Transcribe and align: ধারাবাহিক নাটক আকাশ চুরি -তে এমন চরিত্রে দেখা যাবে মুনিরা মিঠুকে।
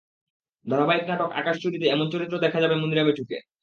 ধারাবাহিক 0.65 1.05
নাটক 1.09 1.29
আকাশ 1.39 1.55
চুরি 1.61 1.77
-তে 1.79 1.87
এমন 1.89 2.05
চরিত্রে 2.13 2.43
দেখা 2.45 2.59
যাবে 2.63 2.75
মুনিরা 2.75 3.03
মিঠুকে। 3.07 3.37